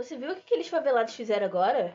[0.00, 1.94] Você viu o que aqueles favelados fizeram agora?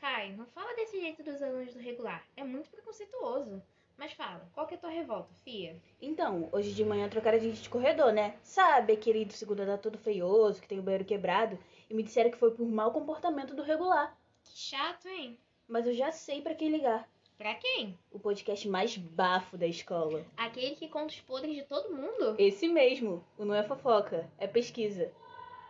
[0.00, 2.24] Kai, não fala desse jeito dos alunos do regular.
[2.38, 3.62] É muito preconceituoso.
[3.98, 5.76] Mas fala, qual que é a tua revolta, fia?
[6.00, 8.38] Então, hoje de manhã trocaram a gente de corredor, né?
[8.42, 11.58] Sabe, aquele do segundo andar todo feioso, que tem o banheiro quebrado,
[11.90, 14.16] e me disseram que foi por mau comportamento do regular.
[14.42, 15.38] Que chato, hein?
[15.68, 17.06] Mas eu já sei pra quem ligar.
[17.36, 17.98] Pra quem?
[18.10, 20.24] O podcast mais bafo da escola.
[20.34, 22.36] Aquele que conta os podres de todo mundo?
[22.38, 23.22] Esse mesmo.
[23.36, 25.12] O Não é Fofoca, é pesquisa.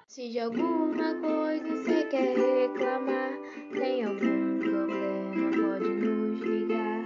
[0.07, 3.33] Se de alguma coisa você quer reclamar,
[3.73, 7.03] tem algum problema, pode nos ligar.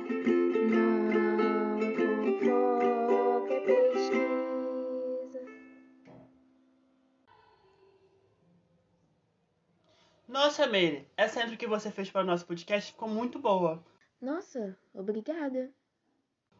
[0.70, 4.27] Não é fofoca, é pesquisa.
[10.27, 13.83] Nossa, Meire, essa intro que você fez para o nosso podcast ficou muito boa.
[14.20, 15.70] Nossa, obrigada.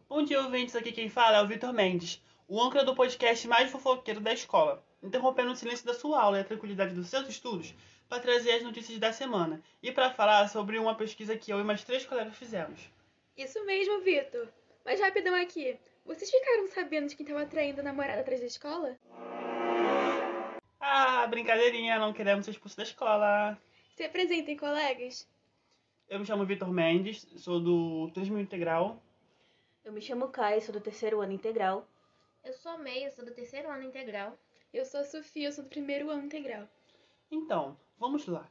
[0.09, 0.75] Bom dia, ouvintes.
[0.75, 4.83] Aqui quem fala é o Vitor Mendes, o âncora do podcast mais fofoqueiro da escola,
[5.03, 7.75] interrompendo o silêncio da sua aula e a tranquilidade dos seus estudos
[8.09, 11.65] para trazer as notícias da semana e para falar sobre uma pesquisa que eu e
[11.65, 12.81] mais três colegas fizemos.
[13.37, 14.49] Isso mesmo, Vitor.
[14.83, 15.79] Mas rapidão aqui.
[16.07, 18.97] Vocês ficaram sabendo de quem estava traindo a namorada atrás da escola?
[20.81, 23.59] Ah, brincadeirinha, não queremos ser expulsos da escola.
[23.95, 25.29] Se apresentem, colegas.
[26.09, 29.03] Eu me chamo Vitor Mendes, sou do Turismo Integral.
[29.85, 31.87] Eu me chamo Kai, sou do terceiro ano integral.
[32.45, 34.39] Eu sou a Meia, sou do terceiro ano integral.
[34.73, 36.69] Eu sou a Sofia, eu sou do primeiro ano integral.
[37.31, 38.49] Então, vamos lá.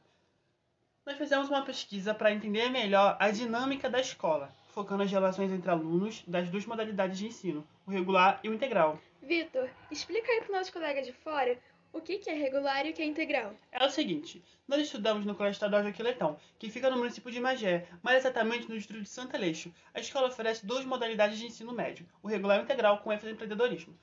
[1.04, 5.70] Nós fizemos uma pesquisa para entender melhor a dinâmica da escola, focando as relações entre
[5.70, 9.00] alunos das duas modalidades de ensino, o regular e o integral.
[9.22, 11.58] Vitor, explica aí para nossos colegas de fora
[11.92, 13.54] o que que é regular e o que é integral.
[13.72, 17.40] É o seguinte, nós estudamos no Colégio Estadual Joaquim Letão, que fica no município de
[17.40, 19.72] Magé, mais exatamente no distrito de Santa Aleixo.
[19.94, 23.30] A escola oferece duas modalidades de ensino médio, o regular e o integral, com ênfase
[23.30, 23.98] em empreendedorismo.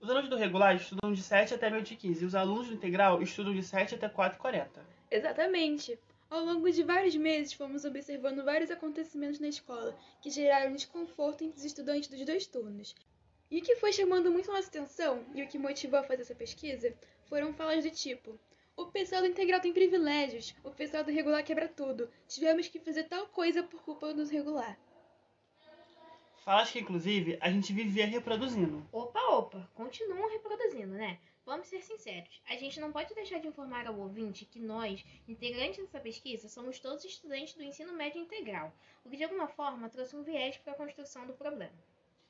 [0.00, 2.74] Os alunos do regular estudam de 7 até meio de 15 e os alunos do
[2.74, 4.68] integral estudam de 7 até 4h40.
[5.10, 5.98] Exatamente.
[6.28, 11.58] Ao longo de vários meses, fomos observando vários acontecimentos na escola que geraram desconforto entre
[11.58, 12.94] os estudantes dos dois turnos.
[13.50, 16.34] E o que foi chamando muito nossa atenção e o que motivou a fazer essa
[16.34, 16.92] pesquisa
[17.28, 18.38] foram falas do tipo:
[18.76, 23.04] o pessoal do integral tem privilégios, o pessoal do regular quebra tudo, tivemos que fazer
[23.04, 24.78] tal coisa por culpa do regular.
[26.44, 28.86] Falas que, inclusive, a gente vivia reproduzindo.
[28.92, 31.18] Opa, opa, continuam reproduzindo, né?
[31.46, 35.78] Vamos ser sinceros, a gente não pode deixar de informar ao ouvinte que nós, integrantes
[35.78, 38.72] dessa pesquisa, somos todos estudantes do ensino médio integral,
[39.04, 41.72] o que de alguma forma trouxe um viés para a construção do problema.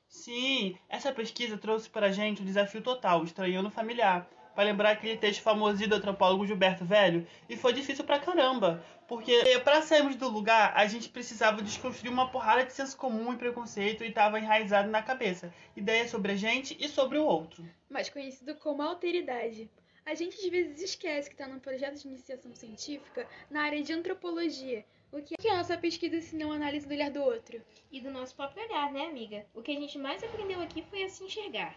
[0.07, 4.89] Sim, essa pesquisa trouxe para a gente o desafio total, estranhando o familiar, para lembrar
[4.89, 10.15] aquele texto famosinho do antropólogo Gilberto Velho, e foi difícil pra caramba, porque para sairmos
[10.15, 14.39] do lugar, a gente precisava desconstruir uma porrada de senso comum e preconceito e estava
[14.39, 17.63] enraizado na cabeça, ideias sobre a gente e sobre o outro.
[17.87, 19.69] mais conhecido como alteridade.
[20.03, 23.93] A gente às vezes esquece que está num projeto de iniciação científica na área de
[23.93, 24.83] antropologia.
[25.11, 27.61] O que é a nossa pesquisa se não análise do olhar do outro?
[27.91, 29.45] E do nosso próprio olhar, né, amiga?
[29.53, 31.75] O que a gente mais aprendeu aqui foi a se enxergar.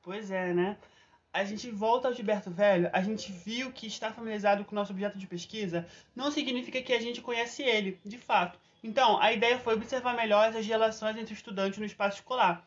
[0.00, 0.78] Pois é, né?
[1.36, 4.90] A gente volta ao Gilberto Velho, a gente viu que estar familiarizado com o nosso
[4.90, 8.58] objeto de pesquisa não significa que a gente conhece ele, de fato.
[8.82, 12.66] Então, a ideia foi observar melhor as relações entre estudantes no espaço escolar.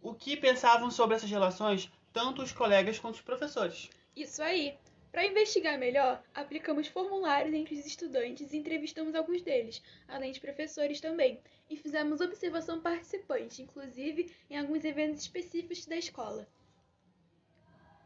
[0.00, 3.90] O que pensavam sobre essas relações, tanto os colegas quanto os professores.
[4.16, 4.78] Isso aí!
[5.12, 11.02] Para investigar melhor, aplicamos formulários entre os estudantes e entrevistamos alguns deles, além de professores
[11.02, 16.48] também, e fizemos observação participante, inclusive em alguns eventos específicos da escola.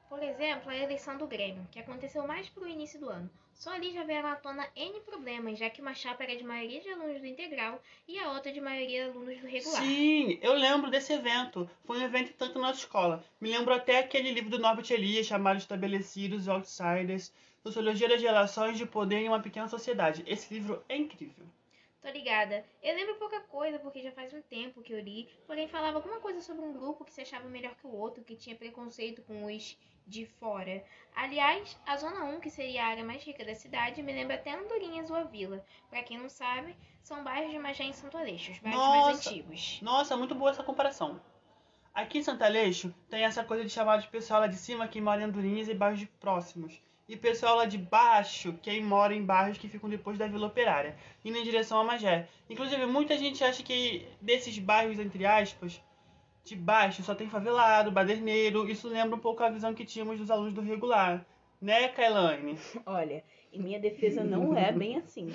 [0.08, 3.30] Por exemplo, a eleição do Grêmio, que aconteceu mais pro início do ano.
[3.54, 6.80] Só ali já vieram à tona N problemas, já que uma chapa era de maioria
[6.80, 9.82] de alunos do integral e a outra de maioria de alunos do regular.
[9.82, 11.68] Sim, eu lembro desse evento.
[11.84, 13.24] Foi um evento tanto na nossa escola.
[13.40, 17.32] Me lembro até aquele livro do Norbert Elias chamado Estabelecidos e Outsiders,
[17.62, 20.22] Sociologia das Relações de Poder em uma Pequena Sociedade.
[20.26, 21.44] Esse livro é incrível.
[22.00, 22.64] Tô ligada.
[22.80, 26.20] Eu lembro pouca coisa porque já faz um tempo que eu li, porém falava alguma
[26.20, 29.44] coisa sobre um grupo que se achava melhor que o outro, que tinha preconceito com
[29.44, 29.76] os
[30.08, 30.82] de fora.
[31.14, 34.54] Aliás, a Zona 1, que seria a área mais rica da cidade, me lembra até
[34.54, 35.64] Andorinhas ou a Vila.
[35.90, 39.30] Pra quem não sabe, são bairros de Magé em Santo Aleixo, os bairros mais Nossa.
[39.30, 39.78] antigos.
[39.82, 41.20] Nossa, muito boa essa comparação.
[41.92, 45.02] Aqui em Santa Aleixo tem essa coisa de chamar de pessoal lá de cima quem
[45.02, 46.80] mora em Andorinhas e bairros de próximos.
[47.08, 50.96] E pessoal lá de baixo, quem mora em bairros que ficam depois da Vila Operária,
[51.24, 52.28] indo em direção a Magé.
[52.48, 55.82] Inclusive, muita gente acha que desses bairros, entre aspas,
[56.48, 58.68] de baixo só tem favelado, baderneiro.
[58.68, 61.24] Isso lembra um pouco a visão que tínhamos dos alunos do regular.
[61.60, 62.58] Né, Kailane?
[62.86, 65.32] Olha, em minha defesa não é bem assim.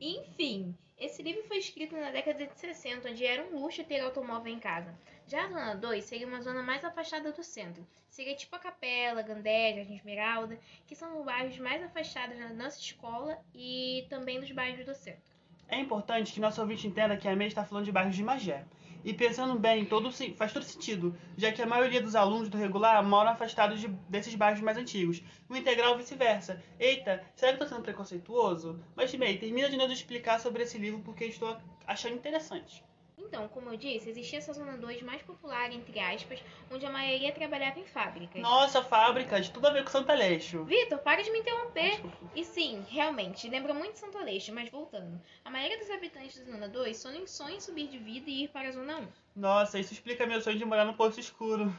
[0.00, 4.52] Enfim, Esse livro foi escrito na década de 60, onde era um luxo ter automóvel
[4.52, 4.94] em casa.
[5.26, 7.86] Já a Zona 2 seria uma zona mais afastada do centro.
[8.08, 12.78] Seria tipo a Capela, Gandé, Jardim Esmeralda, que são os bairros mais afastados da nossa
[12.78, 15.36] escola e também dos bairros do centro.
[15.68, 18.64] É importante que nosso ouvinte entenda que a MEI está falando de bairros de Magé.
[19.06, 23.02] E pensando bem, todo, faz todo sentido, já que a maioria dos alunos do regular
[23.02, 25.22] moram afastados de- desses bairros mais antigos.
[25.48, 26.60] No integral, vice-versa.
[26.78, 28.82] Eita, será que tô sendo preconceituoso?
[28.94, 31.56] Mas, MEI, termina de nos explicar sobre esse livro porque estou
[31.86, 32.84] achando interessante.
[33.26, 36.40] Então, como eu disse, existia essa Zona 2 mais popular, entre aspas,
[36.70, 38.40] onde a maioria trabalhava em fábricas.
[38.40, 40.62] Nossa, fábricas, tudo a ver com Santa Aleixo.
[40.64, 41.90] Vitor, para de me interromper!
[41.90, 42.30] Desculpa.
[42.36, 45.20] E sim, realmente, lembra muito Santo Aleixo, mas voltando.
[45.44, 48.48] A maioria dos habitantes da Zona 2 sonham, sonham em subir de vida e ir
[48.48, 49.08] para a Zona 1.
[49.34, 51.74] Nossa, isso explica meu sonho de morar no Poço Escuro.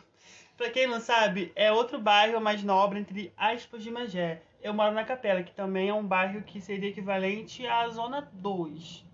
[0.58, 4.42] Pra quem não sabe, é outro bairro mais nobre, entre aspas, de Magé.
[4.62, 9.06] Eu moro na Capela, que também é um bairro que seria equivalente à Zona 2.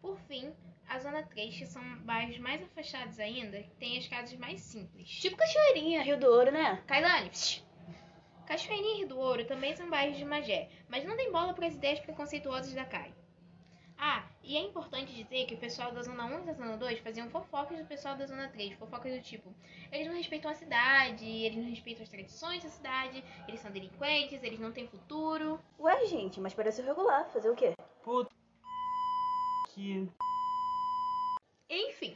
[0.00, 0.52] Por fim,
[0.92, 5.08] a Zona 3, que são bairros mais afastados ainda, tem as casas mais simples.
[5.08, 6.82] Tipo Cachoeirinha, Rio do Ouro, né?
[6.86, 7.30] Kailane.
[8.46, 11.66] Cachoeirinha e Rio do Ouro também são bairros de Magé, mas não tem bola para
[11.66, 13.14] as ideias preconceituosas da CAI.
[13.96, 16.98] Ah, e é importante dizer que o pessoal da Zona 1 e da Zona 2
[16.98, 19.54] faziam fofocas do pessoal da Zona 3, fofocas do tipo,
[19.90, 24.42] eles não respeitam a cidade, eles não respeitam as tradições da cidade, eles são delinquentes,
[24.42, 25.58] eles não têm futuro.
[25.78, 27.30] Ué, gente, mas parece regular.
[27.30, 27.74] Fazer o quê?
[28.02, 28.30] Puta
[29.72, 30.08] que.
[31.74, 32.14] Enfim,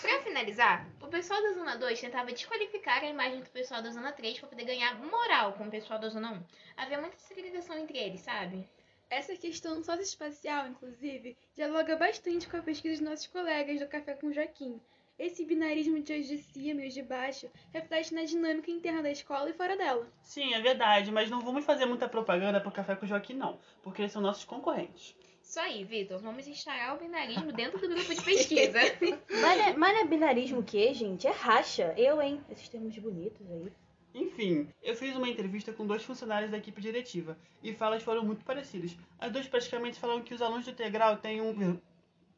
[0.00, 4.10] pra finalizar, o pessoal da Zona 2 tentava desqualificar a imagem do pessoal da Zona
[4.12, 6.42] 3 pra poder ganhar moral com o pessoal da Zona 1.
[6.74, 8.66] Havia muita segregação entre eles, sabe?
[9.10, 14.32] Essa questão socioespacial, inclusive, dialoga bastante com a pesquisa dos nossos colegas do Café com
[14.32, 14.80] Joaquim.
[15.18, 19.10] Esse binarismo de hoje de cima e os de baixo reflete na dinâmica interna da
[19.10, 20.10] escola e fora dela.
[20.22, 24.00] Sim, é verdade, mas não vamos fazer muita propaganda pro Café com Joaquim, não, porque
[24.00, 25.14] eles são nossos concorrentes.
[25.44, 26.18] Isso aí, Vitor.
[26.18, 28.80] Vamos instaurar o binarismo dentro do grupo de pesquisa.
[29.30, 31.26] Mas é, mas é binarismo o quê, gente?
[31.26, 31.94] É racha.
[31.96, 32.40] Eu, hein?
[32.50, 33.70] Esses termos bonitos aí.
[34.14, 38.44] Enfim, eu fiz uma entrevista com dois funcionários da equipe diretiva e falas foram muito
[38.44, 38.96] parecidas.
[39.18, 41.78] As duas praticamente falaram que os alunos do integral têm um.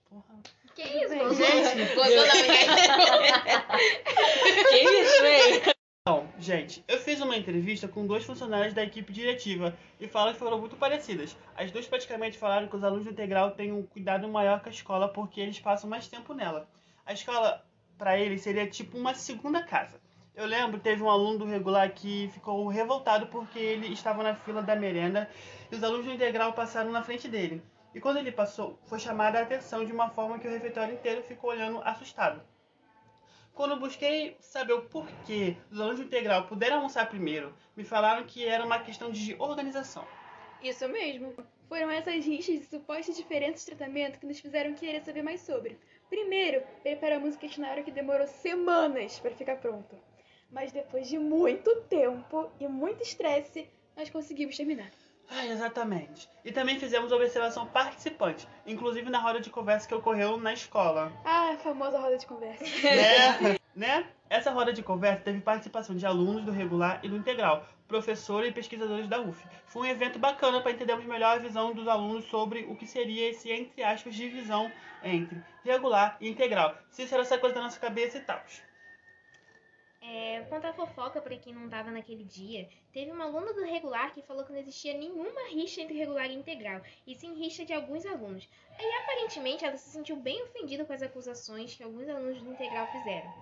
[0.09, 0.43] Porra.
[0.75, 1.15] que isso?
[1.35, 1.95] Gente.
[1.95, 3.67] Gozou na minha
[4.69, 5.76] Que isso, hein?
[6.09, 10.57] Então, gente, eu fiz uma entrevista com dois funcionários da equipe diretiva e falas foram
[10.57, 11.37] muito parecidas.
[11.57, 14.73] As duas praticamente falaram que os alunos do integral têm um cuidado maior com a
[14.73, 16.69] escola porque eles passam mais tempo nela.
[17.05, 17.67] A escola,
[17.99, 20.01] para eles, seria tipo uma segunda casa.
[20.33, 24.63] Eu lembro, teve um aluno do regular que ficou revoltado porque ele estava na fila
[24.63, 25.29] da merenda
[25.73, 27.61] e os alunos do integral passaram na frente dele.
[27.93, 31.25] E quando ele passou, foi chamada a atenção de uma forma que o refeitório inteiro
[31.25, 32.41] ficou olhando assustado.
[33.57, 38.45] Quando busquei saber o porquê os alunos do integral puderam almoçar primeiro, me falaram que
[38.45, 40.07] era uma questão de organização.
[40.63, 41.35] Isso mesmo.
[41.67, 45.79] Foram essas rixas e supostas diferenças de tratamento que nos fizeram querer saber mais sobre.
[46.11, 49.97] Primeiro, preparamos um questionário que demorou semanas para ficar pronto.
[50.51, 54.93] Mas depois de muito tempo e muito estresse, nós conseguimos terminar.
[55.31, 56.29] Ah, exatamente.
[56.45, 61.13] E também fizemos observação participante, inclusive na roda de conversa que ocorreu na escola.
[61.25, 62.65] Ah, a famosa roda de conversa.
[62.65, 63.59] Né?
[63.75, 64.07] né?
[64.29, 68.53] Essa roda de conversa teve participação de alunos do regular e do integral, professores e
[68.53, 69.45] pesquisadores da UF.
[69.67, 73.31] Foi um evento bacana para entendermos melhor a visão dos alunos sobre o que seria
[73.31, 74.71] esse, entre aspas, divisão
[75.03, 76.77] entre regular e integral.
[76.91, 78.43] Se isso era essa coisa da nossa cabeça e tal.
[80.09, 82.69] É, contar fofoca pra quem não tava naquele dia.
[82.93, 86.35] Teve uma aluna do regular que falou que não existia nenhuma rixa entre regular e
[86.35, 88.49] integral, e sim rixa de alguns alunos.
[88.79, 92.87] E aparentemente ela se sentiu bem ofendida com as acusações que alguns alunos do integral
[92.93, 93.33] fizeram.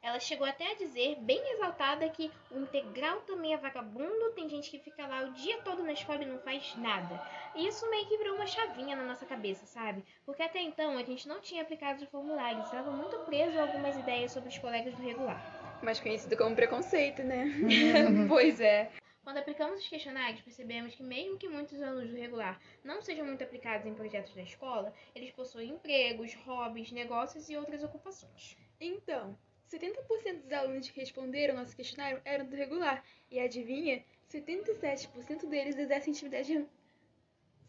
[0.00, 4.70] Ela chegou até a dizer, bem exaltada, que o integral também é vagabundo, tem gente
[4.70, 7.20] que fica lá o dia todo na escola e não faz nada.
[7.54, 10.02] E isso meio que virou uma chavinha na nossa cabeça, sabe?
[10.24, 13.94] Porque até então a gente não tinha aplicado os formulários, estava muito preso a algumas
[13.96, 15.67] ideias sobre os colegas do regular.
[15.82, 17.46] Mais conhecido como preconceito, né?
[18.28, 18.90] pois é.
[19.22, 23.44] Quando aplicamos os questionários, percebemos que mesmo que muitos alunos do regular não sejam muito
[23.44, 28.56] aplicados em projetos da escola, eles possuem empregos, hobbies, negócios e outras ocupações.
[28.80, 29.36] Então,
[29.70, 33.04] 70% dos alunos que responderam ao nosso questionário eram do regular.
[33.30, 34.02] E adivinha?
[34.32, 36.68] 77% deles exercem atividade rem-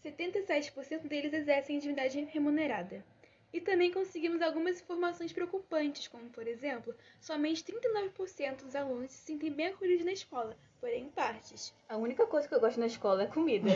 [0.04, 3.04] 77% deles exercem atividade remunerada.
[3.52, 9.52] E também conseguimos algumas informações preocupantes, como por exemplo, somente 39% dos alunos se sentem
[9.52, 11.74] bem acolhidos na escola, porém em partes.
[11.88, 13.68] A única coisa que eu gosto na escola é comida.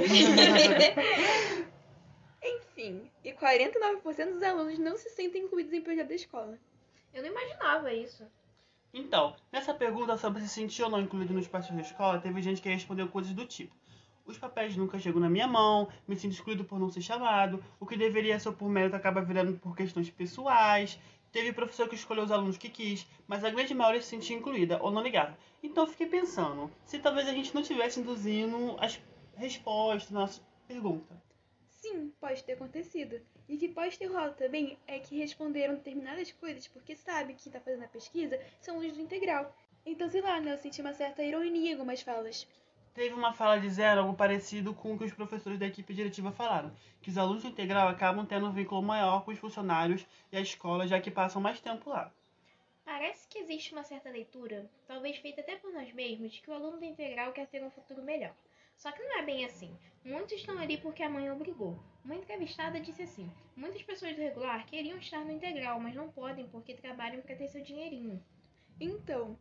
[2.43, 6.59] Enfim, e 49% dos alunos não se sentem incluídos em projeto da escola.
[7.13, 8.27] Eu não imaginava isso.
[8.93, 12.61] Então, nessa pergunta sobre se sentir ou não incluído no espaço da escola, teve gente
[12.61, 13.73] que respondeu coisas do tipo:
[14.25, 17.85] Os papéis nunca chegam na minha mão, me sinto excluído por não ser chamado, o
[17.85, 20.97] que deveria ser por mérito acaba virando por questões pessoais.
[21.31, 24.81] Teve professor que escolheu os alunos que quis, mas a grande maioria se sentia incluída
[24.81, 25.37] ou não ligava.
[25.61, 29.01] Então eu fiquei pensando, se talvez a gente não estivesse induzindo as
[29.35, 31.21] respostas na nossa pergunta.
[31.67, 33.19] Sim, pode ter acontecido.
[33.49, 37.43] E o que pode ter rolado também é que responderam determinadas coisas porque sabe que
[37.43, 39.53] quem tá fazendo a pesquisa são alunos do integral.
[39.85, 40.53] Então, sei lá, né?
[40.53, 42.47] Eu senti uma certa ironia em algumas falas.
[42.93, 46.31] Teve uma fala de zero algo parecido com o que os professores da equipe diretiva
[46.31, 46.71] falaram,
[47.01, 50.41] que os alunos do integral acabam tendo um vínculo maior com os funcionários e a
[50.41, 52.11] escola, já que passam mais tempo lá.
[52.85, 56.53] Parece que existe uma certa leitura, talvez feita até por nós mesmos, de que o
[56.53, 58.35] aluno do integral quer ter um futuro melhor.
[58.77, 59.75] Só que não é bem assim.
[60.03, 61.81] Muitos estão ali porque a mãe obrigou.
[62.03, 66.47] Uma entrevistada disse assim: muitas pessoas do regular queriam estar no integral, mas não podem
[66.47, 68.23] porque trabalham para ter seu dinheirinho.
[68.79, 69.39] Então,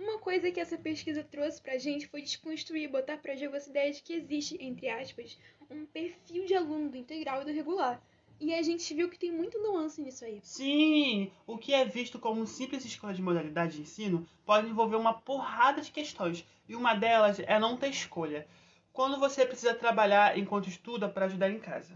[0.00, 3.68] uma coisa que essa pesquisa trouxe pra gente foi desconstruir e botar pra jogo essa
[3.68, 5.38] ideia de que existe, entre aspas,
[5.70, 8.02] um perfil de aluno do integral e do regular.
[8.40, 10.40] E a gente viu que tem muito nuance nisso aí.
[10.42, 15.12] Sim, o que é visto como simples escola de modalidade de ensino pode envolver uma
[15.12, 18.46] porrada de questões, e uma delas é não ter escolha.
[18.94, 21.94] Quando você precisa trabalhar enquanto estuda para ajudar em casa.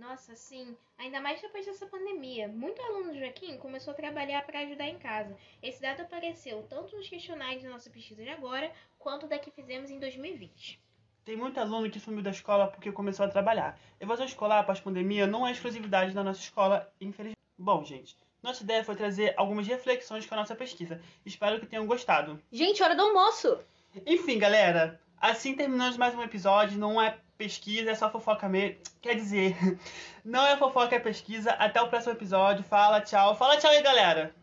[0.00, 0.74] Nossa, sim.
[0.96, 2.48] Ainda mais depois dessa pandemia.
[2.48, 5.36] Muito aluno do Joaquim começou a trabalhar para ajudar em casa.
[5.62, 9.90] Esse dado apareceu tanto nos questionários da nossa pesquisa de agora, quanto da que fizemos
[9.90, 10.80] em 2020.
[11.22, 13.78] Tem muito aluno que sumiu da escola porque começou a trabalhar.
[14.00, 17.36] Evasão escolar após pandemia não é exclusividade da nossa escola, infelizmente.
[17.58, 20.98] Bom, gente, nossa ideia foi trazer algumas reflexões com a nossa pesquisa.
[21.26, 22.42] Espero que tenham gostado.
[22.50, 23.58] Gente, hora do almoço!
[24.06, 26.78] Enfim, galera, assim terminamos mais um episódio.
[26.78, 28.76] Não é pesquisa, é só fofoca mesmo.
[29.00, 29.56] Quer dizer,
[30.22, 31.52] não é fofoca, é pesquisa.
[31.52, 32.62] Até o próximo episódio.
[32.62, 33.34] Fala, tchau.
[33.34, 34.34] Fala tchau aí, galera.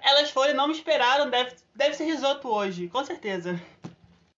[0.00, 1.28] Elas foram não me esperaram.
[1.28, 3.60] Deve, deve ser risoto hoje, com certeza.